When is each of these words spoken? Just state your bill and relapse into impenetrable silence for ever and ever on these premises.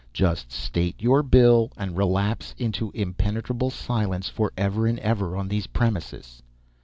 Just 0.13 0.51
state 0.51 0.95
your 0.99 1.21
bill 1.21 1.71
and 1.77 1.95
relapse 1.95 2.55
into 2.57 2.89
impenetrable 2.95 3.69
silence 3.69 4.29
for 4.29 4.51
ever 4.57 4.87
and 4.87 4.97
ever 4.97 5.35
on 5.37 5.47
these 5.47 5.67
premises. 5.67 6.41